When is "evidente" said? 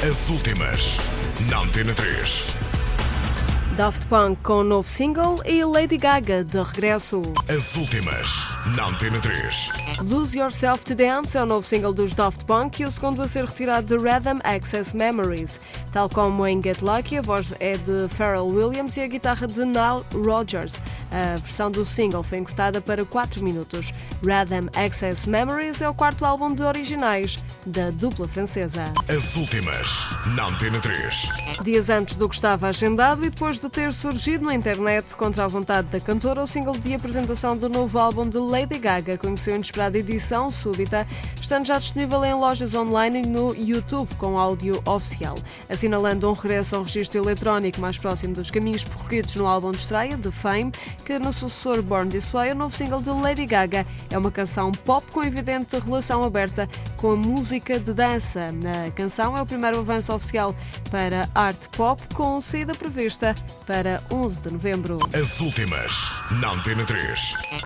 55.22-55.78